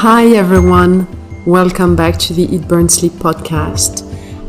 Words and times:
Hi 0.00 0.26
everyone, 0.26 1.06
welcome 1.46 1.96
back 1.96 2.18
to 2.18 2.34
the 2.34 2.42
Eat 2.54 2.68
Burn 2.68 2.86
Sleep 2.86 3.12
podcast. 3.12 4.04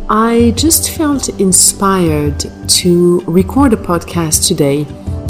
I 0.09 0.51
just 0.57 0.91
felt 0.97 1.29
inspired 1.39 2.43
to 2.67 3.21
record 3.21 3.71
a 3.71 3.77
podcast 3.77 4.45
today 4.45 4.85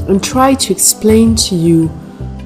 and 0.09 0.23
try 0.23 0.55
to 0.55 0.73
explain 0.73 1.35
to 1.35 1.55
you 1.55 1.89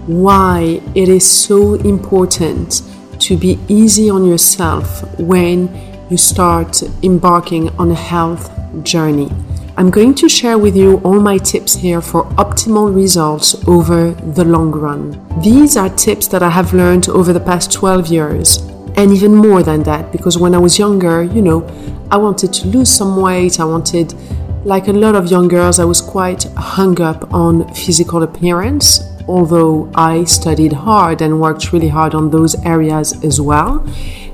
why 0.06 0.82
it 0.96 1.08
is 1.08 1.26
so 1.26 1.76
important 1.76 2.82
to 3.20 3.38
be 3.38 3.58
easy 3.70 4.10
on 4.10 4.26
yourself 4.26 5.18
when 5.18 5.70
you 6.10 6.18
start 6.18 6.84
embarking 7.04 7.70
on 7.80 7.90
a 7.92 7.96
health 7.96 8.52
journey. 8.84 9.32
I'm 9.82 9.90
going 9.90 10.14
to 10.14 10.30
share 10.30 10.60
with 10.60 10.76
you 10.76 11.00
all 11.00 11.20
my 11.20 11.40
tips 11.40 11.74
here 11.74 12.02
for 12.02 12.26
optimal 12.36 12.94
results 12.94 13.56
over 13.68 14.12
the 14.12 14.46
long 14.46 14.70
run. 14.70 15.20
These 15.42 15.76
are 15.76 15.90
tips 15.90 16.28
that 16.28 16.44
I 16.44 16.52
have 16.52 16.72
learned 16.72 17.10
over 17.10 17.34
the 17.34 17.40
past 17.40 17.72
12 17.72 18.06
years 18.06 18.58
and 18.96 19.12
even 19.12 19.34
more 19.34 19.64
than 19.64 19.82
that 19.82 20.12
because 20.12 20.38
when 20.38 20.54
I 20.54 20.60
was 20.60 20.78
younger, 20.78 21.24
you 21.24 21.42
know, 21.42 21.68
I 22.12 22.18
wanted 22.18 22.54
to 22.54 22.68
lose 22.68 22.92
some 22.92 23.20
weight, 23.20 23.60
I 23.60 23.66
wanted 23.66 24.14
like 24.66 24.88
a 24.88 24.94
lot 24.94 25.16
of 25.16 25.32
young 25.32 25.48
girls, 25.48 25.80
I 25.80 25.86
was 25.86 26.00
quite 26.00 26.44
hung 26.56 27.02
up 27.02 27.34
on 27.34 27.74
physical 27.74 28.22
appearance, 28.22 29.02
although 29.28 29.92
I 29.96 30.26
studied 30.26 30.74
hard 30.74 31.24
and 31.24 31.42
worked 31.42 31.74
really 31.74 31.90
hard 31.90 32.14
on 32.14 32.30
those 32.30 32.54
areas 32.66 33.14
as 33.26 33.42
well. 33.42 33.84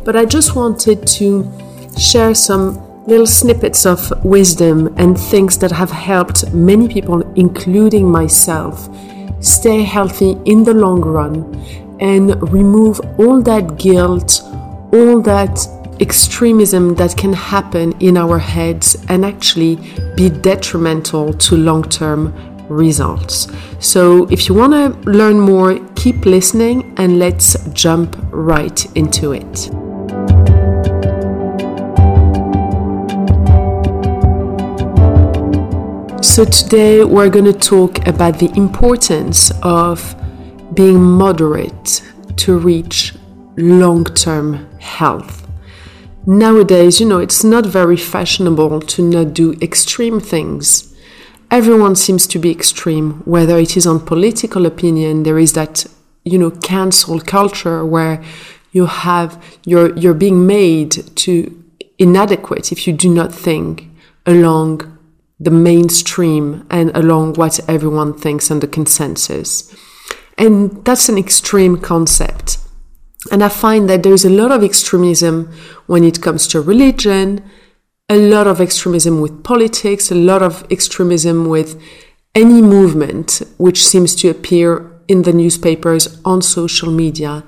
But 0.03 0.17
I 0.17 0.25
just 0.25 0.57
wanted 0.57 1.07
to 1.07 1.49
share 1.97 2.35
some 2.35 2.86
little 3.07 3.25
snippets 3.25 3.85
of 3.85 4.11
wisdom 4.25 4.93
and 4.97 5.17
things 5.17 5.57
that 5.57 5.71
have 5.71 5.89
helped 5.89 6.53
many 6.53 6.89
people, 6.89 7.21
including 7.35 8.11
myself, 8.11 8.89
stay 9.39 9.81
healthy 9.81 10.35
in 10.45 10.63
the 10.63 10.73
long 10.73 10.99
run 11.01 11.55
and 12.01 12.35
remove 12.51 12.99
all 13.17 13.41
that 13.41 13.77
guilt, 13.77 14.41
all 14.91 15.21
that 15.21 15.57
extremism 16.01 16.95
that 16.95 17.15
can 17.15 17.31
happen 17.31 17.93
in 18.01 18.17
our 18.17 18.37
heads 18.37 18.97
and 19.07 19.25
actually 19.25 19.77
be 20.15 20.29
detrimental 20.29 21.33
to 21.33 21.55
long 21.55 21.83
term 21.83 22.33
results. 22.67 23.47
So, 23.79 24.25
if 24.25 24.49
you 24.49 24.55
want 24.55 24.73
to 24.73 25.09
learn 25.09 25.39
more, 25.39 25.79
keep 25.95 26.25
listening 26.25 26.93
and 26.97 27.19
let's 27.19 27.57
jump 27.69 28.17
right 28.31 28.85
into 28.97 29.31
it. 29.31 29.86
So, 36.37 36.45
today 36.45 37.03
we're 37.03 37.31
going 37.31 37.51
to 37.51 37.51
talk 37.51 38.05
about 38.05 38.37
the 38.37 38.55
importance 38.55 39.51
of 39.63 40.15
being 40.75 41.01
moderate 41.01 42.03
to 42.35 42.59
reach 42.59 43.15
long 43.57 44.03
term 44.03 44.69
health. 44.77 45.47
Nowadays, 46.27 46.99
you 46.99 47.07
know, 47.07 47.17
it's 47.17 47.43
not 47.43 47.65
very 47.65 47.97
fashionable 47.97 48.81
to 48.81 49.01
not 49.01 49.33
do 49.33 49.53
extreme 49.63 50.19
things. 50.19 50.95
Everyone 51.49 51.95
seems 51.95 52.27
to 52.27 52.37
be 52.37 52.51
extreme, 52.51 53.23
whether 53.25 53.57
it 53.57 53.75
is 53.75 53.87
on 53.87 53.99
political 53.99 54.67
opinion, 54.67 55.23
there 55.23 55.39
is 55.39 55.53
that, 55.53 55.87
you 56.23 56.37
know, 56.37 56.51
cancel 56.51 57.19
culture 57.19 57.83
where 57.83 58.23
you 58.71 58.85
have, 58.85 59.43
you're, 59.65 59.97
you're 59.97 60.13
being 60.13 60.45
made 60.45 60.91
to 61.15 61.63
inadequate 61.97 62.71
if 62.71 62.85
you 62.85 62.93
do 62.93 63.11
not 63.11 63.33
think 63.33 63.87
along 64.27 64.96
the 65.39 65.51
mainstream 65.51 66.65
and 66.69 66.95
along 66.95 67.33
what 67.33 67.59
everyone 67.69 68.13
thinks 68.13 68.49
and 68.49 68.61
the 68.61 68.67
consensus. 68.67 69.73
And 70.37 70.83
that's 70.85 71.09
an 71.09 71.17
extreme 71.17 71.77
concept. 71.77 72.57
And 73.31 73.43
I 73.43 73.49
find 73.49 73.89
that 73.89 74.03
there's 74.03 74.25
a 74.25 74.29
lot 74.29 74.51
of 74.51 74.63
extremism 74.63 75.51
when 75.87 76.03
it 76.03 76.21
comes 76.21 76.47
to 76.47 76.61
religion, 76.61 77.43
a 78.09 78.15
lot 78.15 78.47
of 78.47 78.61
extremism 78.61 79.21
with 79.21 79.43
politics, 79.43 80.11
a 80.11 80.15
lot 80.15 80.41
of 80.41 80.65
extremism 80.71 81.49
with 81.49 81.81
any 82.33 82.61
movement 82.61 83.41
which 83.57 83.85
seems 83.85 84.15
to 84.15 84.29
appear 84.29 84.91
in 85.07 85.23
the 85.23 85.33
newspapers, 85.33 86.19
on 86.23 86.41
social 86.41 86.91
media, 86.91 87.43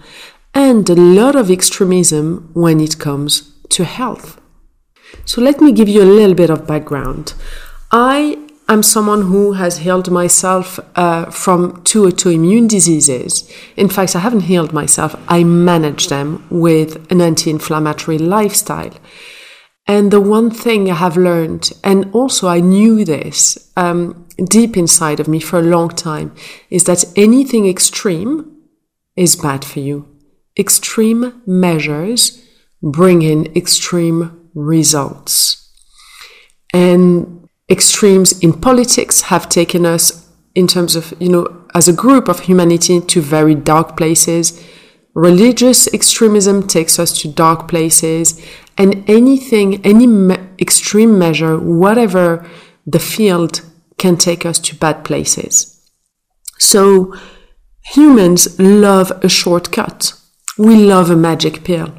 and 0.53 0.89
a 0.89 0.95
lot 0.95 1.35
of 1.35 1.51
extremism 1.51 2.50
when 2.53 2.79
it 2.79 2.97
comes 2.97 3.53
to 3.69 3.83
health. 3.83 4.39
So 5.25 5.41
let 5.41 5.61
me 5.61 5.71
give 5.71 5.89
you 5.89 6.01
a 6.01 6.16
little 6.17 6.35
bit 6.35 6.50
of 6.50 6.66
background. 6.66 7.33
I 7.91 8.38
am 8.67 8.83
someone 8.83 9.23
who 9.23 9.53
has 9.53 9.79
healed 9.79 10.11
myself 10.11 10.79
uh, 10.95 11.25
from 11.31 11.81
two 11.83 12.03
autoimmune 12.03 12.69
diseases. 12.69 13.51
In 13.75 13.89
fact, 13.89 14.16
I 14.16 14.19
haven't 14.19 14.41
healed 14.41 14.73
myself, 14.73 15.16
I 15.27 15.44
manage 15.44 16.07
them 16.07 16.45
with 16.51 17.11
an 17.11 17.19
anti 17.19 17.50
inflammatory 17.50 18.19
lifestyle. 18.19 18.94
And 19.88 20.11
the 20.11 20.22
one 20.22 20.51
thing 20.51 20.89
I 20.91 20.95
have 20.95 21.17
learned, 21.17 21.72
and 21.83 22.11
also 22.13 22.47
I 22.47 22.59
knew 22.59 23.03
this 23.03 23.72
um, 23.75 24.27
deep 24.38 24.77
inside 24.77 25.19
of 25.19 25.27
me 25.27 25.39
for 25.39 25.57
a 25.57 25.63
long 25.63 25.89
time, 25.89 26.35
is 26.69 26.83
that 26.83 27.06
anything 27.16 27.67
extreme 27.67 28.56
is 29.16 29.35
bad 29.35 29.66
for 29.66 29.79
you. 29.79 30.07
Extreme 30.59 31.41
measures 31.47 32.45
bring 32.83 33.23
in 33.23 33.47
extreme 33.56 34.47
results. 34.53 35.73
And 36.71 37.38
extremes 37.69 38.38
in 38.40 38.53
politics 38.53 39.22
have 39.24 39.47
taken 39.50 39.85
us 39.85 40.28
in 40.56 40.68
terms 40.68 40.96
of, 40.96 41.13
you 41.19 41.30
know, 41.30 41.66
as 41.74 41.88
a 41.88 41.94
group 41.94 42.28
of 42.28 42.41
humanity 42.41 43.00
to 43.00 43.22
very 43.22 43.56
dark 43.56 43.96
places. 43.96 44.63
Religious 45.13 45.91
extremism 45.94 46.68
takes 46.68 47.00
us 47.00 47.19
to 47.22 47.28
dark 47.28 47.68
places, 47.68 48.41
and 48.78 49.07
anything, 49.09 49.85
any 49.85 50.07
me- 50.07 50.38
extreme 50.59 51.19
measure, 51.19 51.57
whatever 51.57 52.47
the 52.85 53.00
field, 53.00 53.62
can 53.97 54.16
take 54.16 54.46
us 54.46 54.59
to 54.59 54.75
bad 54.75 55.03
places. 55.03 55.75
So, 56.57 57.13
humans 57.84 58.59
love 58.59 59.12
a 59.24 59.30
shortcut. 59.30 60.13
We 60.57 60.75
love 60.75 61.09
a 61.09 61.16
magic 61.16 61.63
pill. 61.63 61.94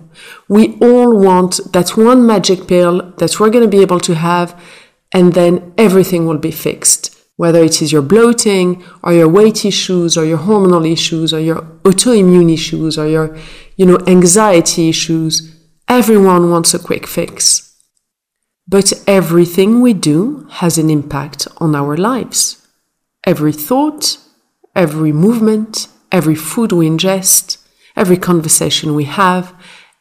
We 0.49 0.77
all 0.81 1.17
want 1.17 1.61
that 1.73 1.97
one 1.97 2.27
magic 2.27 2.67
pill 2.67 3.13
that 3.19 3.39
we're 3.39 3.51
going 3.51 3.65
to 3.65 3.77
be 3.77 3.83
able 3.83 4.01
to 4.01 4.15
have 4.15 4.61
and 5.13 5.35
then 5.35 5.73
everything 5.77 6.27
will 6.27 6.39
be 6.39 6.51
fixed. 6.51 7.17
Whether 7.37 7.65
it 7.65 7.81
is 7.81 7.91
your 7.91 8.03
bloating 8.03 8.85
or 9.03 9.13
your 9.13 9.29
weight 9.29 9.65
issues 9.65 10.17
or 10.17 10.25
your 10.25 10.39
hormonal 10.39 10.91
issues 10.91 11.33
or 11.33 11.41
your 11.41 11.63
autoimmune 11.85 12.53
issues 12.53 12.99
or 12.99 13.09
your, 13.09 13.37
you 13.77 13.87
know, 13.87 13.99
anxiety 14.07 14.91
issues, 14.91 15.57
everyone 15.89 16.51
wants 16.51 16.75
a 16.75 16.79
quick 16.79 17.07
fix. 17.07 17.75
But 18.69 18.93
everything 19.07 19.81
we 19.81 19.95
do 19.95 20.47
has 20.51 20.79
an 20.79 20.91
impact 20.91 21.49
on 21.57 21.75
our 21.75 21.97
lives. 21.97 22.65
Every 23.27 23.53
thought, 23.53 24.19
every 24.77 25.13
movement, 25.13 25.89
every 26.13 26.35
food 26.35 26.73
we 26.73 26.89
ingest, 26.89 27.57
every 27.97 28.17
conversation 28.17 28.95
we 28.95 29.05
have, 29.05 29.55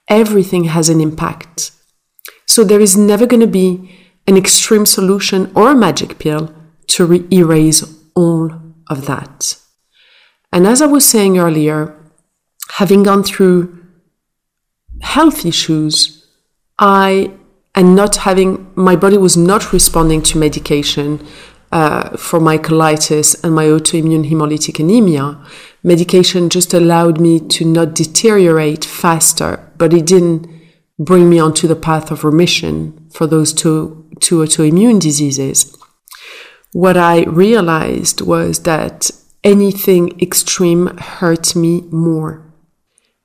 everything 0.07 0.65
has 0.65 0.89
an 0.89 1.01
impact. 1.01 1.71
So 2.45 2.63
there 2.63 2.81
is 2.81 2.97
never 2.97 3.25
going 3.25 3.41
to 3.41 3.47
be 3.47 3.95
an 4.27 4.37
extreme 4.37 4.85
solution 4.85 5.51
or 5.55 5.71
a 5.71 5.75
magic 5.75 6.19
pill 6.19 6.53
to 6.87 7.05
re- 7.05 7.27
erase 7.31 7.83
all 8.15 8.51
of 8.87 9.05
that. 9.05 9.57
And 10.51 10.65
as 10.65 10.81
I 10.81 10.87
was 10.87 11.07
saying 11.07 11.37
earlier, 11.37 11.95
having 12.71 13.03
gone 13.03 13.23
through 13.23 13.77
health 15.01 15.45
issues, 15.45 16.25
I 16.77 17.31
and 17.75 17.95
not 17.95 18.17
having 18.17 18.71
my 18.75 18.95
body 18.95 19.17
was 19.17 19.37
not 19.37 19.71
responding 19.71 20.21
to 20.23 20.37
medication 20.37 21.25
uh, 21.71 22.17
for 22.17 22.39
my 22.39 22.57
colitis 22.57 23.41
and 23.43 23.53
my 23.53 23.65
autoimmune 23.65 24.29
hemolytic 24.29 24.79
anemia. 24.79 25.37
Medication 25.83 26.49
just 26.49 26.73
allowed 26.73 27.21
me 27.21 27.39
to 27.39 27.63
not 27.63 27.93
deteriorate 27.93 28.83
faster, 28.83 29.71
but 29.77 29.93
it 29.93 30.05
didn't 30.05 30.47
bring 30.97 31.29
me 31.29 31.39
onto 31.39 31.67
the 31.67 31.75
path 31.75 32.11
of 32.11 32.23
remission 32.23 33.07
for 33.11 33.27
those 33.27 33.53
two, 33.53 33.98
two 34.19 34.37
autoimmune 34.39 34.99
diseases. 34.99 35.75
What 36.71 36.97
I 36.97 37.23
realized 37.23 38.21
was 38.21 38.63
that 38.63 39.09
anything 39.43 40.19
extreme 40.21 40.95
hurt 40.97 41.55
me 41.55 41.81
more. 41.89 42.43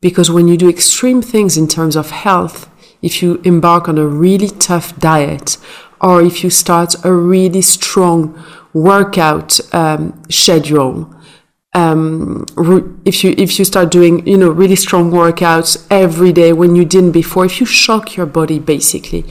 Because 0.00 0.30
when 0.30 0.48
you 0.48 0.56
do 0.56 0.68
extreme 0.68 1.22
things 1.22 1.56
in 1.56 1.68
terms 1.68 1.96
of 1.96 2.10
health, 2.10 2.70
if 3.02 3.22
you 3.22 3.40
embark 3.44 3.88
on 3.88 3.98
a 3.98 4.06
really 4.06 4.48
tough 4.48 4.98
diet, 4.98 5.56
or 6.00 6.22
if 6.22 6.44
you 6.44 6.50
start 6.50 6.94
a 7.04 7.12
really 7.12 7.62
strong 7.62 8.42
workout 8.72 9.60
um, 9.74 10.22
schedule, 10.30 11.14
um, 11.74 12.46
if 13.04 13.24
you 13.24 13.34
if 13.36 13.58
you 13.58 13.64
start 13.64 13.90
doing 13.90 14.26
you 14.26 14.36
know 14.36 14.48
really 14.48 14.76
strong 14.76 15.10
workouts 15.10 15.84
every 15.90 16.32
day 16.32 16.52
when 16.52 16.76
you 16.76 16.84
didn't 16.84 17.12
before, 17.12 17.44
if 17.44 17.60
you 17.60 17.66
shock 17.66 18.16
your 18.16 18.26
body 18.26 18.58
basically, 18.58 19.24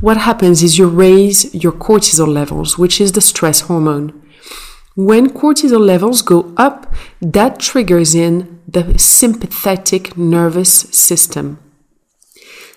what 0.00 0.16
happens 0.16 0.62
is 0.62 0.78
you 0.78 0.88
raise 0.88 1.52
your 1.54 1.72
cortisol 1.72 2.28
levels, 2.28 2.78
which 2.78 3.00
is 3.00 3.12
the 3.12 3.20
stress 3.20 3.62
hormone. 3.62 4.22
When 4.94 5.30
cortisol 5.30 5.84
levels 5.84 6.22
go 6.22 6.52
up, 6.56 6.92
that 7.20 7.58
triggers 7.58 8.14
in 8.14 8.60
the 8.66 8.98
sympathetic 8.98 10.16
nervous 10.16 10.72
system. 10.72 11.58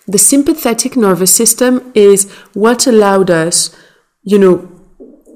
The 0.08 0.18
sympathetic 0.18 0.96
nervous 0.96 1.34
system 1.34 1.92
is 1.94 2.32
what 2.54 2.88
allowed 2.88 3.30
us, 3.30 3.76
you 4.24 4.40
know, 4.40 4.70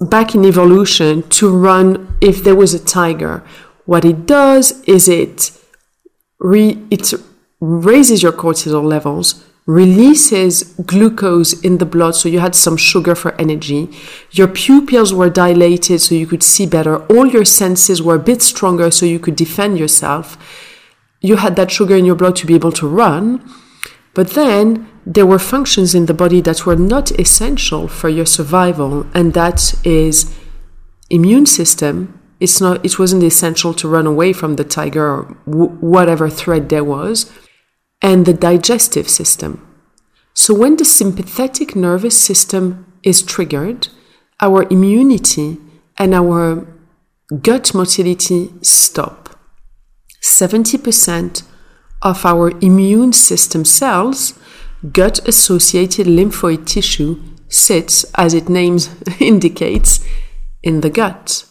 back 0.01 0.35
in 0.35 0.43
evolution 0.45 1.23
to 1.29 1.55
run 1.55 2.17
if 2.21 2.43
there 2.43 2.55
was 2.55 2.73
a 2.73 2.83
tiger. 2.83 3.43
What 3.85 4.05
it 4.05 4.25
does 4.25 4.81
is 4.83 5.07
it 5.07 5.51
re, 6.39 6.83
it 6.89 7.13
raises 7.59 8.23
your 8.23 8.31
cortisol 8.31 8.83
levels, 8.83 9.43
releases 9.65 10.63
glucose 10.85 11.59
in 11.61 11.77
the 11.77 11.85
blood, 11.85 12.15
so 12.15 12.29
you 12.29 12.39
had 12.39 12.55
some 12.55 12.77
sugar 12.77 13.15
for 13.15 13.39
energy. 13.39 13.89
Your 14.31 14.47
pupils 14.47 15.13
were 15.13 15.29
dilated, 15.29 16.01
so 16.01 16.15
you 16.15 16.27
could 16.27 16.43
see 16.43 16.65
better. 16.65 17.03
All 17.05 17.27
your 17.27 17.45
senses 17.45 18.01
were 18.01 18.15
a 18.15 18.19
bit 18.19 18.41
stronger, 18.41 18.91
so 18.91 19.05
you 19.05 19.19
could 19.19 19.35
defend 19.35 19.77
yourself. 19.79 20.37
You 21.21 21.37
had 21.37 21.55
that 21.55 21.71
sugar 21.71 21.95
in 21.95 22.05
your 22.05 22.15
blood 22.15 22.35
to 22.37 22.45
be 22.45 22.55
able 22.55 22.71
to 22.73 22.87
run. 22.87 23.41
But 24.13 24.31
then 24.31 24.87
there 25.05 25.25
were 25.25 25.39
functions 25.39 25.93
in 25.93 26.05
the 26.05 26.13
body 26.13 26.41
that 26.41 26.65
were 26.65 26.75
not 26.75 27.11
essential 27.19 27.87
for 27.87 28.09
your 28.09 28.25
survival, 28.25 29.05
and 29.13 29.33
that 29.33 29.75
is 29.83 30.33
immune 31.09 31.45
system. 31.45 32.19
It's 32.39 32.59
not. 32.59 32.83
It 32.85 32.99
wasn't 32.99 33.23
essential 33.23 33.73
to 33.75 33.87
run 33.87 34.05
away 34.05 34.33
from 34.33 34.55
the 34.55 34.63
tiger 34.63 35.05
or 35.05 35.23
whatever 35.45 36.29
threat 36.29 36.69
there 36.69 36.83
was 36.83 37.31
and 38.01 38.25
the 38.25 38.33
digestive 38.33 39.09
system. 39.09 39.65
So, 40.33 40.53
when 40.53 40.75
the 40.75 40.85
sympathetic 40.85 41.75
nervous 41.75 42.17
system 42.21 42.91
is 43.03 43.23
triggered, 43.23 43.87
our 44.41 44.63
immunity 44.69 45.57
and 45.97 46.13
our 46.13 46.67
gut 47.41 47.73
motility 47.73 48.53
stop. 48.61 49.39
70% 50.21 51.43
of 52.01 52.25
our 52.25 52.51
immune 52.59 53.13
system 53.13 53.63
cells, 53.63 54.37
gut 54.91 55.25
associated 55.27 56.07
lymphoid 56.07 56.65
tissue, 56.65 57.21
sits, 57.47 58.05
as 58.15 58.33
its 58.33 58.49
name 58.49 58.77
indicates, 59.19 60.05
in 60.61 60.81
the 60.81 60.89
gut. 60.89 61.45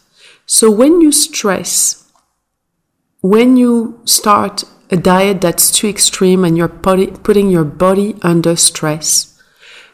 So, 0.47 0.71
when 0.71 1.01
you 1.01 1.11
stress, 1.11 2.11
when 3.23 3.57
you 3.57 4.01
start 4.05 4.65
a 4.91 4.97
diet 4.97 5.41
that's 5.41 5.71
too 5.71 5.89
extreme 5.89 6.45
and 6.45 6.57
you're 6.57 6.69
putting 6.69 7.51
your 7.51 7.65
body 7.65 8.17
under 8.23 8.55
stress, 8.55 9.41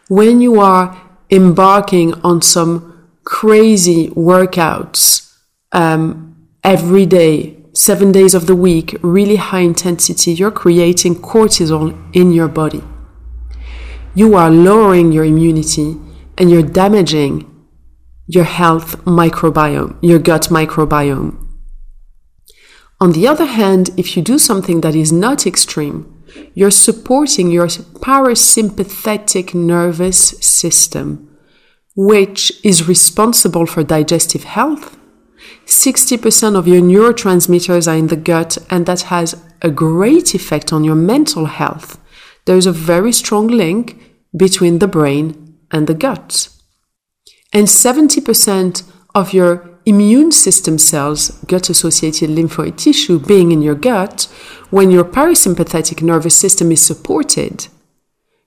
when 0.08 0.41
you 0.41 0.58
are 0.58 1.00
embarking 1.31 2.14
on 2.25 2.43
some 2.43 3.08
crazy 3.25 4.08
workouts 4.08 5.32
um, 5.70 6.49
every 6.64 7.06
day, 7.06 7.56
seven 7.73 8.11
days 8.11 8.35
of 8.35 8.46
the 8.46 8.56
week, 8.56 8.96
really 9.03 9.37
high 9.37 9.61
intensity, 9.61 10.32
you're 10.32 10.50
creating 10.50 11.14
cortisol 11.14 11.96
in 12.12 12.32
your 12.32 12.49
body. 12.49 12.82
You 14.14 14.35
are 14.35 14.50
lowering 14.50 15.12
your 15.12 15.25
immunity 15.25 15.96
and 16.37 16.50
you're 16.50 16.62
damaging 16.62 17.50
your 18.35 18.44
health 18.44 19.05
microbiome, 19.05 19.97
your 20.00 20.21
gut 20.21 20.43
microbiome. 20.50 21.37
On 23.00 23.11
the 23.11 23.27
other 23.27 23.47
hand, 23.47 23.91
if 23.97 24.17
you 24.17 24.23
do 24.23 24.38
something 24.38 24.82
that 24.82 24.94
is 24.94 25.11
not 25.11 25.49
extreme, 25.49 26.23
you're 26.55 26.71
supporting 26.71 27.50
your 27.50 27.67
parasympathetic 27.67 29.53
nervous 29.53 30.29
system, 30.41 31.29
which 31.97 32.53
is 32.65 32.87
responsible 32.87 33.67
for 33.67 33.82
digestive 33.82 34.44
health. 34.44 34.97
60% 35.67 36.56
of 36.56 36.69
your 36.69 36.81
neurotransmitters 36.81 37.91
are 37.91 37.97
in 37.97 38.06
the 38.06 38.17
gut, 38.17 38.59
and 38.71 38.87
that 38.87 39.03
has 39.03 39.43
a 39.61 39.71
great 39.71 40.37
effect 40.37 40.73
on 40.73 40.85
your 40.85 40.94
mental 40.94 41.47
health. 41.47 41.99
There's 42.44 42.67
a 42.67 42.73
very 42.73 43.12
strong 43.12 43.49
link 43.49 44.00
between 44.37 44.79
the 44.79 44.88
brain 44.88 45.59
and 45.73 45.88
the 45.88 45.94
gut. 45.94 46.49
And 47.52 47.67
70% 47.67 48.82
of 49.14 49.32
your 49.32 49.79
immune 49.85 50.31
system 50.31 50.79
cells, 50.79 51.31
gut 51.47 51.69
associated 51.69 52.31
lymphoid 52.31 52.76
tissue 52.76 53.19
being 53.19 53.50
in 53.50 53.62
your 53.62 53.75
gut, 53.75 54.29
when 54.70 54.91
your 54.91 55.05
parasympathetic 55.05 56.02
nervous 56.02 56.38
system 56.38 56.70
is 56.70 56.85
supported, 56.85 57.67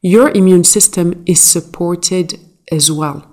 your 0.02 0.30
immune 0.30 0.64
system 0.64 1.24
is 1.26 1.42
supported 1.42 2.40
as 2.72 2.92
well. 2.92 3.30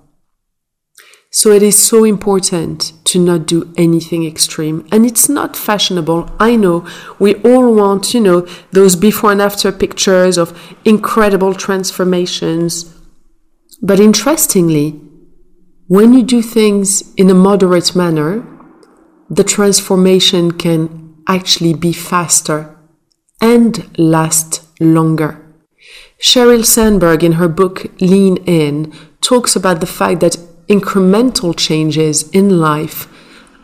So 1.32 1.52
it 1.52 1.62
is 1.62 1.80
so 1.80 2.02
important 2.02 2.92
to 3.04 3.18
not 3.20 3.46
do 3.46 3.72
anything 3.76 4.26
extreme. 4.26 4.84
And 4.90 5.06
it's 5.06 5.28
not 5.28 5.56
fashionable. 5.56 6.28
I 6.40 6.56
know 6.56 6.84
we 7.20 7.36
all 7.36 7.72
want, 7.72 8.12
you 8.12 8.20
know, 8.20 8.48
those 8.72 8.96
before 8.96 9.30
and 9.30 9.40
after 9.40 9.70
pictures 9.70 10.36
of 10.36 10.60
incredible 10.84 11.54
transformations. 11.54 12.92
But 13.80 14.00
interestingly, 14.00 15.00
when 15.90 16.12
you 16.12 16.22
do 16.22 16.40
things 16.40 17.12
in 17.16 17.28
a 17.30 17.34
moderate 17.34 17.96
manner, 17.96 18.46
the 19.28 19.42
transformation 19.42 20.52
can 20.52 21.16
actually 21.26 21.74
be 21.74 21.92
faster 21.92 22.78
and 23.40 23.98
last 23.98 24.62
longer. 24.78 25.44
Sheryl 26.20 26.64
Sandberg, 26.64 27.24
in 27.24 27.32
her 27.32 27.48
book 27.48 27.90
Lean 28.00 28.36
In, 28.46 28.92
talks 29.20 29.56
about 29.56 29.80
the 29.80 29.92
fact 29.98 30.20
that 30.20 30.36
incremental 30.68 31.56
changes 31.56 32.30
in 32.30 32.60
life 32.60 33.08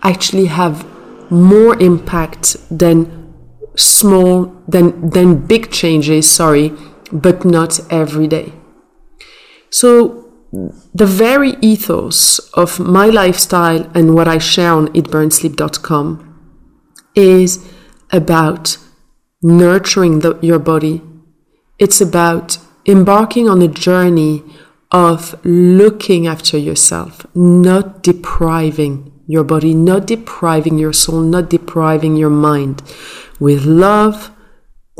actually 0.03 0.47
have 0.47 0.85
more 1.31 1.81
impact 1.81 2.57
than 2.77 2.97
small 3.77 4.53
than 4.67 5.11
than 5.11 5.47
big 5.47 5.71
changes 5.71 6.29
sorry 6.29 6.73
but 7.13 7.45
not 7.45 7.79
every 7.93 8.27
day 8.27 8.53
so 9.71 10.26
the 10.95 11.07
very 11.07 11.57
ethos 11.61 12.39
of 12.55 12.79
my 12.79 13.07
lifestyle 13.07 13.91
and 13.95 14.15
what 14.15 14.29
I 14.29 14.39
share 14.39 14.73
on 14.73 14.89
eatburnsleep.com 14.89 16.07
is 17.15 17.73
about 18.11 18.79
nurturing 19.43 20.21
the, 20.21 20.39
your 20.43 20.59
body. 20.59 21.03
It's 21.79 22.01
about 22.01 22.59
embarking 22.87 23.49
on 23.49 23.61
a 23.63 23.69
journey 23.69 24.43
of 24.91 25.39
looking 25.45 26.27
after 26.27 26.57
yourself, 26.57 27.27
not 27.35 28.03
depriving 28.03 29.13
your 29.27 29.45
body, 29.45 29.75
not 29.75 30.07
depriving 30.07 30.79
your 30.79 30.93
soul, 30.93 31.21
not 31.21 31.51
depriving 31.51 32.17
your 32.17 32.31
mind 32.31 32.83
with 33.41 33.65
love, 33.65 34.31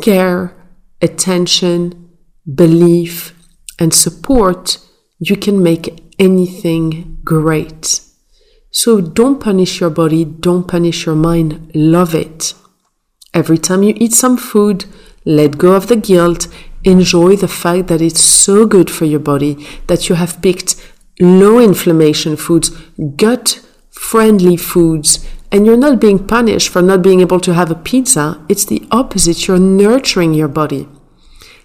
care, 0.03 0.55
attention, 1.01 2.11
belief, 2.53 3.33
and 3.79 3.95
support 3.95 4.79
you 5.19 5.37
can 5.37 5.63
make 5.63 6.03
anything 6.19 7.19
great. 7.25 8.01
So 8.71 9.01
don't 9.01 9.41
punish 9.41 9.81
your 9.81 9.91
body, 9.91 10.25
don't 10.25 10.69
punish 10.69 11.07
your 11.07 11.15
mind, 11.15 11.71
love 11.75 12.15
it. 12.15 12.55
Every 13.33 13.59
time 13.59 13.83
you 13.83 13.95
eat 13.97 14.13
some 14.13 14.37
food, 14.37 14.85
let 15.25 15.59
go 15.59 15.73
of 15.73 15.89
the 15.89 15.97
guilt, 15.97 16.49
enjoy 16.85 17.37
the 17.37 17.49
fact 17.49 17.89
that 17.89 18.01
it's 18.01 18.21
so 18.21 18.67
good 18.67 18.91
for 18.91 19.05
your 19.05 19.21
body 19.21 19.67
that 19.87 20.09
you 20.09 20.15
have 20.15 20.43
picked 20.43 20.77
low 21.19 21.59
inflammation 21.59 22.37
foods, 22.37 22.71
gut 23.17 23.61
friendly 23.91 24.57
foods, 24.57 25.27
and 25.51 25.65
you're 25.65 25.77
not 25.77 26.01
being 26.01 26.27
punished 26.27 26.69
for 26.69 26.83
not 26.83 27.03
being 27.03 27.21
able 27.21 27.41
to 27.41 27.55
have 27.55 27.71
a 27.71 27.75
pizza. 27.75 28.45
It's 28.49 28.67
the 28.67 28.87
opposite. 28.91 29.47
You're 29.47 29.59
nurturing 29.59 30.35
your 30.35 30.49
body 30.49 30.89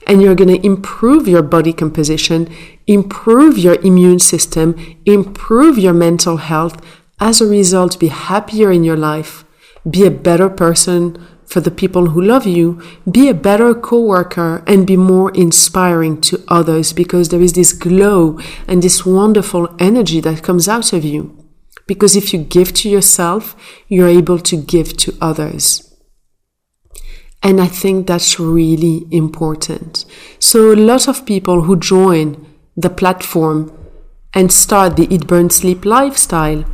and 0.08 0.22
you're 0.22 0.36
going 0.36 0.62
to 0.62 0.66
improve 0.66 1.28
your 1.28 1.42
body 1.42 1.74
composition, 1.74 2.54
improve 2.88 3.58
your 3.58 3.76
immune 3.82 4.20
system, 4.20 4.76
improve 5.06 5.78
your 5.78 5.94
mental 5.94 6.38
health. 6.38 6.84
As 7.20 7.42
a 7.42 7.46
result, 7.46 8.00
be 8.00 8.08
happier 8.08 8.72
in 8.72 8.84
your 8.84 8.98
life, 8.98 9.46
be 9.90 10.06
a 10.06 10.12
better 10.12 10.50
person 10.50 11.24
for 11.46 11.60
the 11.60 11.70
people 11.70 12.08
who 12.08 12.22
love 12.22 12.48
you, 12.48 12.82
be 13.10 13.28
a 13.28 13.34
better 13.34 13.74
coworker 13.76 14.64
and 14.66 14.88
be 14.88 14.96
more 14.96 15.32
inspiring 15.32 16.22
to 16.22 16.42
others 16.48 16.94
because 16.94 17.28
there 17.28 17.42
is 17.42 17.54
this 17.54 17.74
glow 17.74 18.40
and 18.68 18.82
this 18.82 19.06
wonderful 19.06 19.76
energy 19.78 20.22
that 20.22 20.44
comes 20.44 20.70
out 20.70 20.94
of 20.94 21.04
you. 21.04 21.38
Because 21.88 22.16
if 22.16 22.34
you 22.34 22.40
give 22.40 22.74
to 22.76 22.90
yourself, 22.90 23.56
you're 23.90 24.08
able 24.08 24.40
to 24.40 24.56
give 24.56 24.96
to 24.98 25.14
others. 25.20 25.91
And 27.44 27.60
I 27.60 27.68
think 27.68 28.08
that's 28.08 28.40
really 28.40 29.08
important. 29.10 30.06
So 30.40 30.72
a 30.72 30.76
lot 30.76 31.08
of 31.08 31.26
people 31.26 31.64
who 31.64 31.76
join 31.78 32.46
the 32.78 32.90
platform 32.90 33.72
and 34.34 34.52
start 34.52 34.96
the 34.96 35.14
Eat 35.14 35.28
Burn 35.28 35.50
Sleep 35.50 35.86
lifestyle 35.86 36.66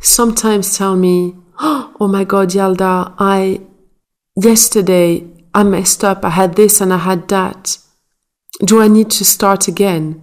sometimes 0.00 0.76
tell 0.76 0.96
me, 0.96 1.34
Oh 1.60 2.08
my 2.08 2.24
God, 2.24 2.48
Yalda, 2.50 3.14
I, 3.18 3.60
yesterday 4.36 5.24
I 5.54 5.62
messed 5.62 6.02
up. 6.02 6.24
I 6.24 6.30
had 6.30 6.56
this 6.56 6.80
and 6.80 6.92
I 6.92 6.98
had 6.98 7.28
that. 7.28 7.78
Do 8.64 8.80
I 8.80 8.88
need 8.88 9.10
to 9.12 9.24
start 9.24 9.68
again? 9.68 10.22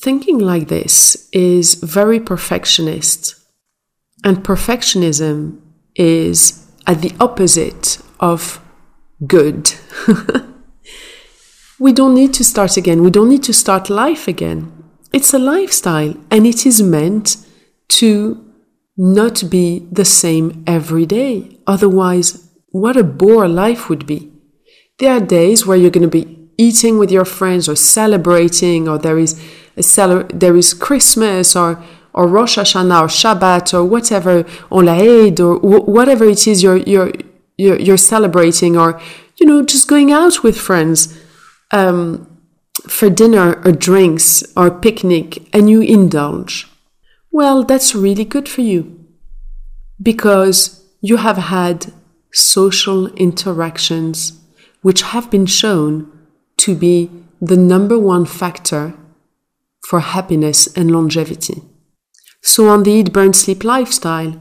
Thinking 0.00 0.38
like 0.38 0.68
this 0.68 1.28
is 1.32 1.74
very 1.74 2.20
perfectionist. 2.20 3.34
And 4.24 4.38
perfectionism 4.38 5.60
is 5.94 6.66
at 6.86 7.02
the 7.02 7.12
opposite 7.20 7.98
of 8.20 8.60
good. 9.26 9.74
we 11.78 11.92
don't 11.92 12.14
need 12.14 12.34
to 12.34 12.44
start 12.44 12.76
again. 12.76 13.02
We 13.02 13.10
don't 13.10 13.28
need 13.28 13.42
to 13.44 13.52
start 13.52 13.90
life 13.90 14.28
again. 14.28 14.72
It's 15.12 15.32
a 15.32 15.38
lifestyle 15.38 16.14
and 16.30 16.46
it 16.46 16.66
is 16.66 16.82
meant 16.82 17.36
to 17.88 18.44
not 18.96 19.48
be 19.48 19.86
the 19.90 20.04
same 20.04 20.64
every 20.66 21.06
day. 21.06 21.58
Otherwise, 21.66 22.50
what 22.70 22.96
a 22.96 23.04
bore 23.04 23.48
life 23.48 23.88
would 23.88 24.06
be. 24.06 24.30
There 24.98 25.12
are 25.12 25.20
days 25.20 25.64
where 25.64 25.76
you're 25.76 25.90
going 25.90 26.10
to 26.10 26.24
be 26.24 26.38
eating 26.58 26.98
with 26.98 27.10
your 27.10 27.24
friends 27.24 27.68
or 27.68 27.76
celebrating, 27.76 28.88
or 28.88 28.98
there 28.98 29.18
is 29.18 29.40
a 29.76 29.82
cele- 29.82 30.26
there 30.34 30.56
is 30.56 30.74
Christmas 30.74 31.54
or 31.54 31.82
or 32.12 32.26
Rosh 32.26 32.58
Hashanah 32.58 33.02
or 33.02 33.06
Shabbat 33.06 33.72
or 33.72 33.84
whatever, 33.84 34.44
or 34.68 34.88
Eid 34.88 35.40
or 35.40 35.58
whatever 35.60 36.24
it 36.24 36.46
is 36.48 36.62
you're 36.62 36.78
you're 36.78 37.12
you're, 37.58 37.78
you're 37.78 37.96
celebrating, 37.98 38.76
or 38.76 39.00
you 39.36 39.46
know 39.46 39.62
just 39.62 39.88
going 39.88 40.10
out 40.10 40.42
with 40.42 40.58
friends 40.58 41.18
um, 41.70 42.26
for 42.86 43.10
dinner 43.10 43.60
or 43.64 43.72
drinks 43.72 44.42
or 44.56 44.70
picnic, 44.70 45.46
and 45.52 45.68
you 45.68 45.82
indulge. 45.82 46.66
Well, 47.30 47.64
that's 47.64 47.94
really 47.94 48.24
good 48.24 48.48
for 48.48 48.62
you 48.62 49.06
because 50.00 50.84
you 51.00 51.18
have 51.18 51.36
had 51.36 51.92
social 52.32 53.08
interactions 53.14 54.40
which 54.82 55.02
have 55.02 55.30
been 55.30 55.46
shown 55.46 56.10
to 56.56 56.74
be 56.74 57.10
the 57.40 57.56
number 57.56 57.98
one 57.98 58.24
factor 58.24 58.94
for 59.86 60.00
happiness 60.00 60.66
and 60.76 60.90
longevity. 60.90 61.62
So 62.42 62.68
on 62.68 62.82
the 62.82 62.92
Eat, 62.92 63.12
Burn, 63.12 63.32
Sleep 63.32 63.64
lifestyle, 63.64 64.40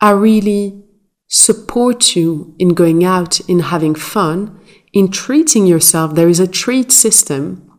I 0.00 0.10
really 0.10 0.85
support 1.28 2.14
you 2.14 2.54
in 2.58 2.74
going 2.74 3.04
out, 3.04 3.40
in 3.48 3.60
having 3.60 3.94
fun, 3.94 4.60
in 4.92 5.10
treating 5.10 5.66
yourself. 5.66 6.14
There 6.14 6.28
is 6.28 6.40
a 6.40 6.46
treat 6.46 6.92
system, 6.92 7.70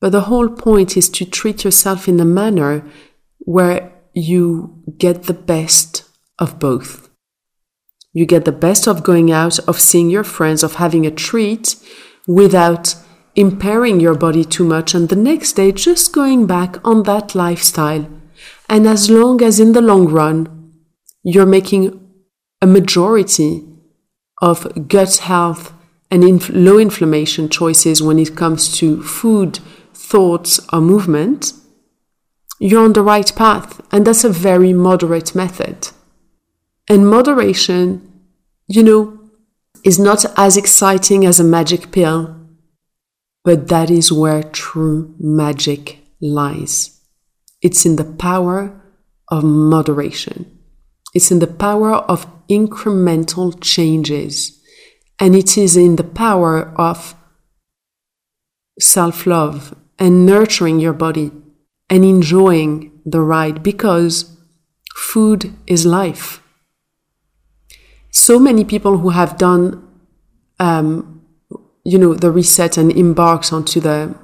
but 0.00 0.12
the 0.12 0.22
whole 0.22 0.48
point 0.48 0.96
is 0.96 1.08
to 1.10 1.24
treat 1.24 1.64
yourself 1.64 2.08
in 2.08 2.20
a 2.20 2.24
manner 2.24 2.84
where 3.38 3.92
you 4.14 4.82
get 4.98 5.24
the 5.24 5.34
best 5.34 6.04
of 6.38 6.58
both. 6.58 7.08
You 8.12 8.26
get 8.26 8.44
the 8.44 8.52
best 8.52 8.86
of 8.86 9.02
going 9.02 9.32
out, 9.32 9.58
of 9.60 9.80
seeing 9.80 10.10
your 10.10 10.24
friends, 10.24 10.62
of 10.62 10.74
having 10.74 11.06
a 11.06 11.10
treat 11.10 11.76
without 12.28 12.94
impairing 13.34 14.00
your 14.00 14.14
body 14.14 14.44
too 14.44 14.64
much, 14.64 14.94
and 14.94 15.08
the 15.08 15.16
next 15.16 15.54
day 15.54 15.72
just 15.72 16.12
going 16.12 16.46
back 16.46 16.76
on 16.86 17.04
that 17.04 17.34
lifestyle. 17.34 18.06
And 18.68 18.86
as 18.86 19.08
long 19.08 19.42
as 19.42 19.58
in 19.58 19.72
the 19.72 19.80
long 19.80 20.08
run, 20.08 20.72
you're 21.22 21.46
making 21.46 22.01
a 22.62 22.66
majority 22.66 23.64
of 24.40 24.88
gut 24.88 25.16
health 25.18 25.74
and 26.10 26.22
inf- 26.22 26.48
low 26.50 26.78
inflammation 26.78 27.48
choices 27.48 28.02
when 28.02 28.18
it 28.18 28.36
comes 28.36 28.76
to 28.78 29.02
food, 29.02 29.58
thoughts, 29.92 30.60
or 30.72 30.80
movement, 30.80 31.52
you're 32.60 32.84
on 32.84 32.92
the 32.92 33.02
right 33.02 33.34
path. 33.34 33.80
And 33.90 34.06
that's 34.06 34.22
a 34.22 34.28
very 34.28 34.72
moderate 34.72 35.34
method. 35.34 35.88
And 36.88 37.08
moderation, 37.08 38.22
you 38.68 38.82
know, 38.82 39.18
is 39.84 39.98
not 39.98 40.24
as 40.38 40.56
exciting 40.56 41.26
as 41.26 41.40
a 41.40 41.44
magic 41.44 41.90
pill, 41.90 42.36
but 43.42 43.66
that 43.68 43.90
is 43.90 44.12
where 44.12 44.44
true 44.44 45.14
magic 45.18 45.98
lies. 46.20 47.00
It's 47.60 47.84
in 47.84 47.96
the 47.96 48.04
power 48.04 48.80
of 49.28 49.42
moderation. 49.42 50.51
It's 51.12 51.30
in 51.30 51.38
the 51.38 51.46
power 51.46 51.92
of 51.94 52.26
incremental 52.48 53.56
changes. 53.60 54.60
And 55.18 55.34
it 55.36 55.56
is 55.56 55.76
in 55.76 55.96
the 55.96 56.04
power 56.04 56.72
of 56.76 57.14
self 58.80 59.26
love 59.26 59.74
and 59.98 60.26
nurturing 60.26 60.80
your 60.80 60.92
body 60.92 61.30
and 61.88 62.04
enjoying 62.04 63.00
the 63.04 63.20
ride 63.20 63.62
because 63.62 64.36
food 64.94 65.54
is 65.66 65.84
life 65.84 66.42
so 68.12 68.38
many 68.38 68.62
people 68.64 68.98
who 68.98 69.08
have 69.08 69.38
done, 69.38 69.82
um, 70.60 71.22
you 71.82 71.98
know, 71.98 72.14
the 72.14 72.30
reset 72.30 72.76
and 72.76 72.92
embarks 72.92 73.52
onto 73.52 73.80
the 73.80 74.14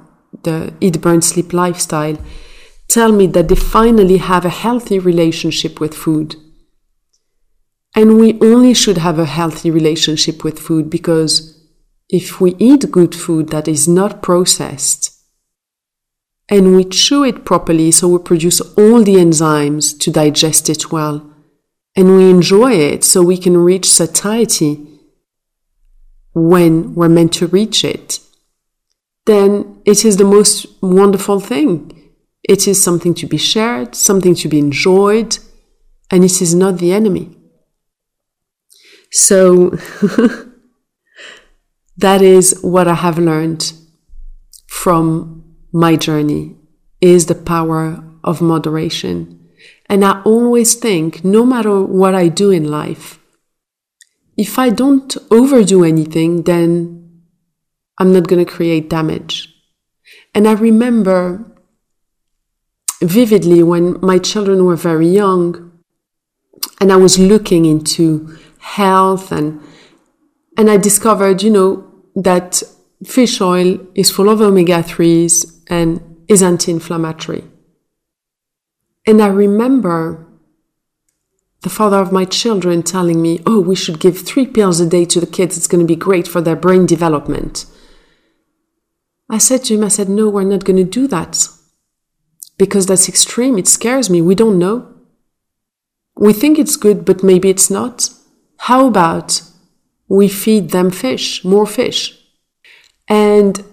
the 0.43 0.73
eat, 0.79 1.01
burn, 1.01 1.21
sleep 1.21 1.51
lifestyle 1.51 2.17
tell 2.87 3.11
me 3.11 3.27
that 3.27 3.49
they 3.49 3.55
finally 3.55 4.17
have 4.17 4.45
a 4.45 4.49
healthy 4.49 4.99
relationship 4.99 5.79
with 5.79 5.93
food. 5.93 6.35
And 7.95 8.17
we 8.19 8.39
only 8.41 8.73
should 8.73 8.97
have 8.97 9.19
a 9.19 9.25
healthy 9.25 9.71
relationship 9.71 10.43
with 10.43 10.59
food 10.59 10.89
because 10.89 11.59
if 12.09 12.39
we 12.39 12.55
eat 12.59 12.91
good 12.91 13.13
food 13.13 13.49
that 13.49 13.67
is 13.67 13.87
not 13.87 14.21
processed 14.21 15.15
and 16.49 16.75
we 16.75 16.83
chew 16.83 17.23
it 17.23 17.45
properly 17.45 17.91
so 17.91 18.07
we 18.07 18.19
produce 18.19 18.61
all 18.61 19.03
the 19.03 19.15
enzymes 19.15 19.97
to 19.99 20.11
digest 20.11 20.69
it 20.69 20.91
well, 20.91 21.29
and 21.95 22.15
we 22.15 22.29
enjoy 22.29 22.73
it 22.73 23.03
so 23.03 23.21
we 23.21 23.37
can 23.37 23.57
reach 23.57 23.89
satiety 23.89 24.87
when 26.33 26.95
we're 26.95 27.09
meant 27.09 27.33
to 27.33 27.47
reach 27.47 27.83
it, 27.83 28.19
then 29.25 29.81
it 29.85 30.05
is 30.05 30.17
the 30.17 30.23
most 30.23 30.65
wonderful 30.81 31.39
thing. 31.39 31.95
It 32.43 32.67
is 32.67 32.81
something 32.81 33.13
to 33.15 33.27
be 33.27 33.37
shared, 33.37 33.95
something 33.95 34.33
to 34.35 34.47
be 34.47 34.59
enjoyed, 34.59 35.37
and 36.09 36.23
it 36.23 36.41
is 36.41 36.55
not 36.55 36.79
the 36.79 36.93
enemy. 36.93 37.35
So, 39.11 39.69
that 41.97 42.21
is 42.21 42.59
what 42.61 42.87
I 42.87 42.95
have 42.95 43.17
learned 43.17 43.73
from 44.67 45.43
my 45.73 45.95
journey 45.95 46.55
is 47.01 47.25
the 47.25 47.35
power 47.35 48.03
of 48.23 48.41
moderation 48.41 49.39
and 49.89 50.05
I 50.05 50.21
always 50.21 50.75
think, 50.75 51.25
no 51.25 51.45
matter 51.45 51.81
what 51.81 52.13
I 52.13 52.27
do 52.27 52.51
in 52.51 52.69
life, 52.69 53.19
if 54.37 54.59
I 54.59 54.69
don't 54.69 55.17
overdo 55.31 55.83
anything, 55.83 56.43
then 56.43 57.23
I'm 57.97 58.13
not 58.13 58.27
going 58.27 58.45
to 58.45 58.49
create 58.49 58.89
damage. 58.89 59.53
And 60.35 60.47
I 60.47 60.53
remember 60.53 61.43
vividly 63.01 63.63
when 63.63 63.99
my 64.01 64.19
children 64.19 64.63
were 64.63 64.75
very 64.75 65.07
young 65.07 65.71
and 66.79 66.91
I 66.91 66.95
was 66.97 67.17
looking 67.17 67.65
into 67.65 68.37
health 68.59 69.31
and 69.31 69.61
and 70.57 70.69
I 70.69 70.77
discovered, 70.77 71.41
you 71.41 71.49
know, 71.49 71.89
that 72.15 72.61
fish 73.05 73.39
oil 73.39 73.79
is 73.95 74.11
full 74.11 74.27
of 74.27 74.41
omega 74.41 74.83
3s 74.83 75.63
and 75.67 76.01
is 76.27 76.43
anti-inflammatory. 76.43 77.45
And 79.07 79.21
I 79.21 79.27
remember 79.27 80.27
the 81.61 81.69
father 81.69 81.97
of 81.97 82.11
my 82.11 82.25
children 82.25 82.83
telling 82.83 83.21
me, 83.21 83.41
Oh, 83.45 83.59
we 83.61 83.75
should 83.75 83.99
give 83.99 84.19
three 84.19 84.45
pills 84.45 84.79
a 84.79 84.85
day 84.87 85.05
to 85.05 85.19
the 85.19 85.27
kids. 85.27 85.57
It's 85.57 85.67
going 85.67 85.85
to 85.85 85.87
be 85.87 85.95
great 85.95 86.27
for 86.27 86.41
their 86.41 86.55
brain 86.55 86.85
development. 86.85 87.65
I 89.29 89.37
said 89.37 89.63
to 89.65 89.75
him, 89.75 89.83
I 89.83 89.89
said, 89.89 90.09
No, 90.09 90.29
we're 90.29 90.43
not 90.43 90.65
going 90.65 90.77
to 90.77 90.83
do 90.83 91.07
that. 91.07 91.47
Because 92.57 92.85
that's 92.85 93.07
extreme. 93.07 93.57
It 93.57 93.67
scares 93.67 94.09
me. 94.09 94.21
We 94.21 94.35
don't 94.35 94.59
know. 94.59 94.93
We 96.17 96.33
think 96.33 96.59
it's 96.59 96.75
good, 96.75 97.05
but 97.05 97.23
maybe 97.23 97.49
it's 97.49 97.69
not. 97.69 98.09
How 98.59 98.87
about 98.87 99.41
we 100.07 100.27
feed 100.27 100.71
them 100.71 100.91
fish, 100.91 101.43
more 101.43 101.65
fish? 101.65 102.15
And, 103.07 103.63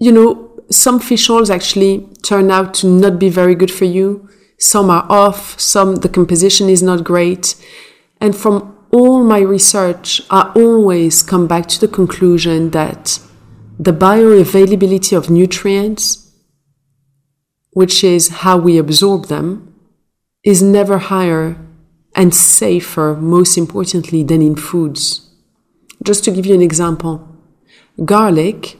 you 0.00 0.10
know, 0.10 0.60
some 0.70 0.98
fish 1.00 1.28
oils 1.30 1.50
actually 1.50 2.08
turn 2.22 2.50
out 2.50 2.74
to 2.74 2.86
not 2.86 3.18
be 3.18 3.28
very 3.28 3.54
good 3.54 3.70
for 3.70 3.84
you. 3.84 4.28
Some 4.58 4.90
are 4.90 5.06
off, 5.08 5.60
some 5.60 5.96
the 5.96 6.08
composition 6.08 6.68
is 6.68 6.82
not 6.82 7.04
great. 7.04 7.54
And 8.20 8.34
from 8.34 8.76
all 8.90 9.22
my 9.22 9.40
research, 9.40 10.22
I 10.30 10.50
always 10.56 11.22
come 11.22 11.46
back 11.46 11.68
to 11.68 11.80
the 11.80 11.88
conclusion 11.88 12.70
that 12.70 13.20
the 13.78 13.92
bioavailability 13.92 15.16
of 15.16 15.30
nutrients, 15.30 16.32
which 17.70 18.02
is 18.02 18.28
how 18.28 18.56
we 18.56 18.78
absorb 18.78 19.26
them, 19.26 19.74
is 20.42 20.62
never 20.62 20.98
higher 20.98 21.56
and 22.18 22.34
safer, 22.34 23.14
most 23.14 23.56
importantly, 23.56 24.24
than 24.24 24.42
in 24.42 24.56
foods. 24.56 25.30
Just 26.02 26.24
to 26.24 26.32
give 26.32 26.44
you 26.44 26.54
an 26.54 26.60
example, 26.60 27.26
garlic 28.04 28.76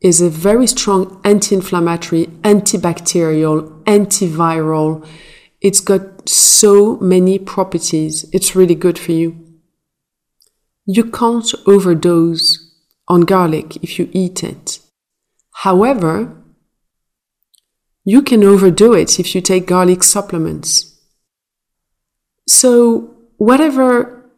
is 0.00 0.20
a 0.20 0.30
very 0.30 0.68
strong 0.68 1.20
anti-inflammatory, 1.24 2.26
antibacterial, 2.42 3.82
antiviral. 3.82 5.04
It's 5.60 5.80
got 5.80 6.28
so 6.28 6.98
many 6.98 7.40
properties. 7.40 8.24
It's 8.32 8.54
really 8.54 8.76
good 8.76 8.96
for 8.96 9.10
you. 9.10 9.36
You 10.86 11.10
can't 11.10 11.52
overdose 11.66 12.64
on 13.08 13.22
garlic 13.22 13.76
if 13.82 13.98
you 13.98 14.08
eat 14.12 14.44
it. 14.44 14.78
However, 15.64 16.32
you 18.04 18.22
can 18.22 18.44
overdo 18.44 18.94
it 18.94 19.18
if 19.18 19.34
you 19.34 19.40
take 19.40 19.66
garlic 19.66 20.04
supplements. 20.04 20.97
So, 22.48 23.14
whatever 23.36 24.32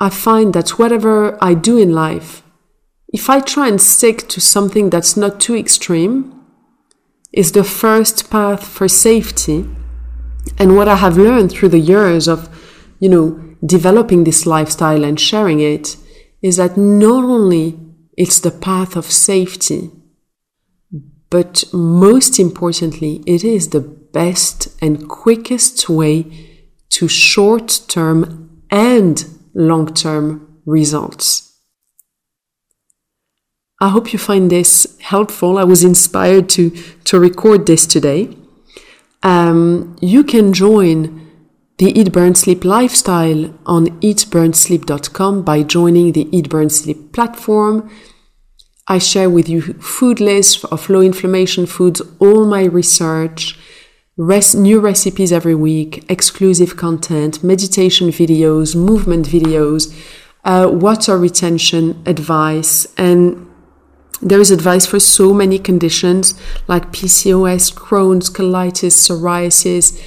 I 0.00 0.10
find 0.10 0.52
that 0.54 0.70
whatever 0.70 1.38
I 1.42 1.54
do 1.54 1.78
in 1.78 1.92
life, 1.92 2.42
if 3.12 3.30
I 3.30 3.38
try 3.38 3.68
and 3.68 3.80
stick 3.80 4.28
to 4.28 4.40
something 4.40 4.90
that's 4.90 5.16
not 5.16 5.38
too 5.38 5.56
extreme, 5.56 6.34
is 7.32 7.52
the 7.52 7.62
first 7.62 8.28
path 8.28 8.66
for 8.66 8.88
safety. 8.88 9.68
And 10.58 10.74
what 10.74 10.88
I 10.88 10.96
have 10.96 11.16
learned 11.16 11.52
through 11.52 11.68
the 11.68 11.78
years 11.78 12.26
of, 12.26 12.48
you 12.98 13.08
know, 13.08 13.56
developing 13.64 14.24
this 14.24 14.44
lifestyle 14.44 15.04
and 15.04 15.20
sharing 15.20 15.60
it 15.60 15.96
is 16.42 16.56
that 16.56 16.76
not 16.76 17.22
only 17.22 17.78
it's 18.16 18.40
the 18.40 18.50
path 18.50 18.96
of 18.96 19.04
safety, 19.04 19.90
but 21.30 21.64
most 21.72 22.40
importantly, 22.40 23.22
it 23.26 23.44
is 23.44 23.68
the 23.68 23.80
best 23.80 24.68
and 24.82 25.08
quickest 25.08 25.88
way 25.88 26.47
to 26.90 27.08
short 27.08 27.80
term 27.88 28.62
and 28.70 29.24
long 29.54 29.92
term 29.94 30.60
results. 30.64 31.48
I 33.80 33.90
hope 33.90 34.12
you 34.12 34.18
find 34.18 34.50
this 34.50 34.98
helpful. 35.00 35.56
I 35.56 35.64
was 35.64 35.84
inspired 35.84 36.48
to, 36.50 36.70
to 37.04 37.20
record 37.20 37.66
this 37.66 37.86
today. 37.86 38.36
Um, 39.22 39.96
you 40.00 40.24
can 40.24 40.52
join 40.52 41.28
the 41.78 41.98
Eat 41.98 42.12
Burn 42.12 42.34
Sleep 42.34 42.64
lifestyle 42.64 43.54
on 43.66 44.00
eatburnsleep.com 44.00 45.42
by 45.42 45.62
joining 45.62 46.12
the 46.12 46.28
Eat 46.36 46.48
Burn 46.48 46.70
Sleep 46.70 47.12
platform. 47.12 47.88
I 48.88 48.98
share 48.98 49.30
with 49.30 49.48
you 49.48 49.60
food 49.74 50.18
lists 50.18 50.64
of 50.64 50.90
low 50.90 51.00
inflammation 51.00 51.66
foods, 51.66 52.02
all 52.18 52.46
my 52.46 52.64
research, 52.64 53.56
new 54.18 54.80
recipes 54.80 55.32
every 55.32 55.54
week, 55.54 56.04
exclusive 56.10 56.76
content, 56.76 57.44
meditation 57.44 58.08
videos, 58.08 58.74
movement 58.74 59.26
videos, 59.28 59.94
uh, 60.44 60.68
water 60.68 61.16
retention 61.16 62.02
advice, 62.04 62.86
and 62.96 63.48
there 64.20 64.40
is 64.40 64.50
advice 64.50 64.86
for 64.86 64.98
so 64.98 65.32
many 65.32 65.56
conditions 65.56 66.34
like 66.66 66.90
PCOS, 66.90 67.72
Crohn's, 67.72 68.28
colitis, 68.28 68.94
psoriasis, 68.96 70.02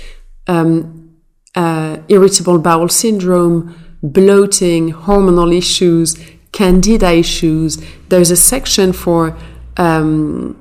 um, 0.48 1.16
uh, 1.56 1.98
irritable 2.10 2.60
bowel 2.60 2.90
syndrome, 2.90 3.74
bloating, 4.04 4.92
hormonal 4.92 5.56
issues, 5.58 6.18
candida 6.52 7.14
issues. 7.14 7.82
There's 8.10 8.32
a 8.32 8.36
section 8.36 8.92
for 8.92 9.38
um, 9.78 10.61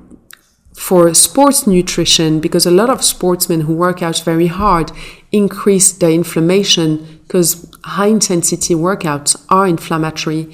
for 0.81 1.13
sports 1.13 1.67
nutrition 1.67 2.39
because 2.39 2.65
a 2.65 2.71
lot 2.71 2.89
of 2.89 3.03
sportsmen 3.03 3.61
who 3.61 3.73
work 3.73 4.01
out 4.01 4.19
very 4.25 4.47
hard 4.47 4.91
increase 5.31 5.91
their 5.91 6.09
inflammation 6.09 7.19
because 7.27 7.71
high 7.83 8.07
intensity 8.07 8.73
workouts 8.73 9.35
are 9.49 9.67
inflammatory. 9.67 10.51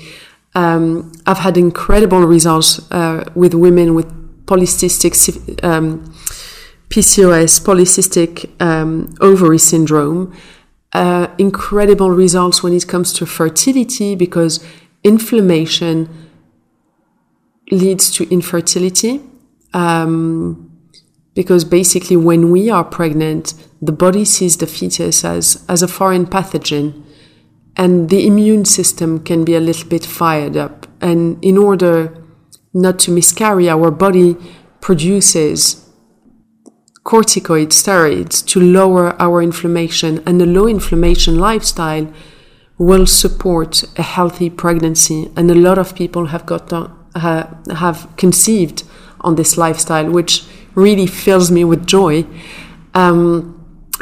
Um, 0.53 1.13
I've 1.25 1.37
had 1.37 1.57
incredible 1.57 2.23
results 2.23 2.91
uh, 2.91 3.23
with 3.35 3.53
women 3.53 3.95
with 3.95 4.07
polycystic 4.45 5.63
um, 5.63 6.03
PCOS, 6.89 7.61
polycystic 7.61 8.61
um, 8.61 9.15
ovary 9.21 9.59
syndrome. 9.59 10.35
Uh, 10.91 11.27
incredible 11.37 12.11
results 12.11 12.61
when 12.61 12.73
it 12.73 12.85
comes 12.85 13.13
to 13.13 13.25
fertility 13.25 14.13
because 14.13 14.61
inflammation 15.05 16.09
leads 17.71 18.11
to 18.11 18.29
infertility. 18.29 19.21
Um, 19.73 20.71
because 21.33 21.63
basically, 21.63 22.15
when 22.15 22.51
we 22.51 22.69
are 22.69 22.83
pregnant, 22.83 23.53
the 23.81 23.91
body 23.91 24.25
sees 24.25 24.57
the 24.57 24.67
fetus 24.67 25.23
as, 25.23 25.63
as 25.69 25.83
a 25.83 25.87
foreign 25.87 26.25
pathogen 26.25 27.03
and 27.77 28.09
the 28.09 28.25
immune 28.25 28.65
system 28.65 29.23
can 29.23 29.45
be 29.45 29.53
a 29.53 29.59
little 29.59 29.87
bit 29.87 30.03
fired 30.03 30.57
up. 30.57 30.87
And 30.99 31.37
in 31.43 31.57
order 31.57 32.23
not 32.73 32.97
to 32.99 33.11
miscarry, 33.11 33.69
our 33.69 33.91
body 33.91 34.35
produces 34.81 35.87
corticoid 37.05 37.67
steroids 37.67 38.45
to 38.47 38.59
lower 38.59 39.15
our 39.21 39.41
inflammation, 39.41 40.21
and 40.25 40.41
a 40.41 40.45
low 40.45 40.67
inflammation 40.67 41.37
lifestyle 41.37 42.11
will 42.77 43.05
support 43.05 43.83
a 43.97 44.03
healthy 44.03 44.49
pregnancy. 44.49 45.31
And 45.37 45.49
a 45.49 45.55
lot 45.55 45.77
of 45.77 45.95
people 45.95 46.27
have 46.27 46.45
got 46.45 46.73
uh, 46.73 47.47
have 47.75 48.09
conceived 48.17 48.83
on 49.21 49.35
this 49.35 49.57
lifestyle, 49.57 50.09
which 50.09 50.45
really 50.75 51.07
fills 51.07 51.51
me 51.51 51.63
with 51.63 51.85
joy. 51.85 52.25
Um, 52.93 53.57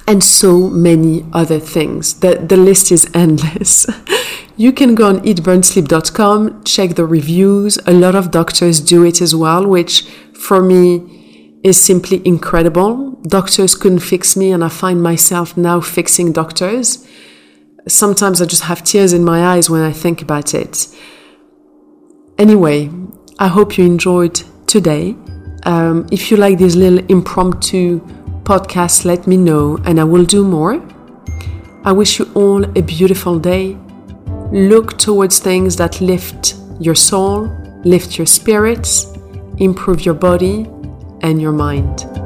and 0.07 0.23
so 0.23 0.69
many 0.69 1.25
other 1.33 1.59
things. 1.59 2.19
The, 2.19 2.35
the 2.35 2.57
list 2.57 2.91
is 2.91 3.09
endless. 3.13 3.85
you 4.57 4.71
can 4.71 4.95
go 4.95 5.07
on 5.07 5.19
eatburnsleep.com, 5.21 6.63
check 6.63 6.95
the 6.95 7.05
reviews. 7.05 7.77
A 7.85 7.93
lot 7.93 8.15
of 8.15 8.31
doctors 8.31 8.81
do 8.81 9.03
it 9.03 9.21
as 9.21 9.35
well, 9.35 9.65
which 9.65 10.03
for 10.33 10.61
me 10.61 11.59
is 11.63 11.81
simply 11.81 12.21
incredible. 12.25 13.11
Doctors 13.23 13.75
couldn't 13.75 13.99
fix 13.99 14.35
me, 14.35 14.51
and 14.51 14.63
I 14.63 14.69
find 14.69 15.01
myself 15.01 15.57
now 15.57 15.81
fixing 15.81 16.31
doctors. 16.31 17.07
Sometimes 17.87 18.41
I 18.41 18.45
just 18.45 18.63
have 18.63 18.83
tears 18.83 19.13
in 19.13 19.23
my 19.23 19.43
eyes 19.43 19.69
when 19.69 19.81
I 19.81 19.91
think 19.91 20.21
about 20.21 20.53
it. 20.53 20.87
Anyway, 22.37 22.89
I 23.39 23.47
hope 23.47 23.77
you 23.77 23.85
enjoyed 23.85 24.43
today. 24.67 25.15
Um, 25.63 26.07
if 26.11 26.29
you 26.29 26.37
like 26.37 26.57
these 26.57 26.75
little 26.75 26.99
impromptu 27.09 27.99
podcast, 28.43 29.05
let 29.05 29.27
me 29.27 29.37
know 29.37 29.77
and 29.85 29.99
I 29.99 30.03
will 30.03 30.25
do 30.25 30.43
more. 30.43 30.81
I 31.83 31.91
wish 31.91 32.19
you 32.19 32.29
all 32.33 32.63
a 32.77 32.81
beautiful 32.81 33.39
day. 33.39 33.77
Look 34.51 34.97
towards 34.97 35.39
things 35.39 35.75
that 35.77 36.01
lift 36.01 36.55
your 36.79 36.95
soul, 36.95 37.49
lift 37.83 38.17
your 38.17 38.27
spirits, 38.27 39.07
improve 39.57 40.05
your 40.05 40.15
body 40.15 40.67
and 41.21 41.41
your 41.41 41.51
mind. 41.51 42.24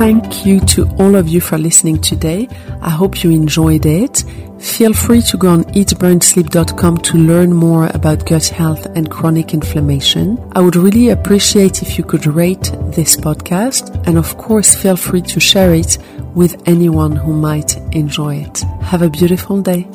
Thank 0.00 0.46
you 0.46 0.60
to 0.60 0.88
all 0.98 1.14
of 1.14 1.28
you 1.28 1.42
for 1.42 1.58
listening 1.58 2.00
today. 2.00 2.48
I 2.80 2.88
hope 2.88 3.22
you 3.22 3.30
enjoyed 3.32 3.84
it. 3.84 4.24
Feel 4.58 4.94
free 4.94 5.20
to 5.20 5.36
go 5.36 5.50
on 5.50 5.64
eatburnsleep.com 5.64 6.96
to 6.96 7.18
learn 7.18 7.52
more 7.52 7.86
about 7.92 8.24
gut 8.24 8.46
health 8.46 8.86
and 8.96 9.10
chronic 9.10 9.52
inflammation. 9.52 10.38
I 10.52 10.62
would 10.62 10.74
really 10.74 11.10
appreciate 11.10 11.82
if 11.82 11.98
you 11.98 12.04
could 12.04 12.24
rate 12.24 12.72
this 12.94 13.14
podcast 13.14 13.94
and 14.06 14.16
of 14.16 14.38
course 14.38 14.74
feel 14.74 14.96
free 14.96 15.20
to 15.20 15.38
share 15.38 15.74
it 15.74 15.98
with 16.34 16.66
anyone 16.66 17.14
who 17.14 17.34
might 17.34 17.76
enjoy 17.94 18.36
it. 18.36 18.60
Have 18.80 19.02
a 19.02 19.10
beautiful 19.10 19.60
day. 19.60 19.86